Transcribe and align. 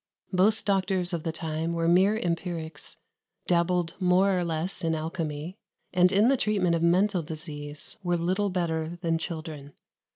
Most 0.31 0.65
doctors 0.65 1.13
of 1.13 1.21
the 1.21 1.31
time 1.31 1.73
were 1.73 1.87
mere 1.87 2.17
empirics; 2.17 2.97
dabbled 3.45 3.93
more 3.99 4.35
or 4.35 4.43
less 4.43 4.83
in 4.83 4.95
alchemy; 4.95 5.59
and, 5.93 6.11
in 6.11 6.27
the 6.27 6.37
treatment 6.37 6.73
of 6.73 6.81
mental 6.81 7.21
disease, 7.21 7.99
were 8.01 8.17
little 8.17 8.49
better 8.49 8.97
than 9.03 9.19
children. 9.19 9.73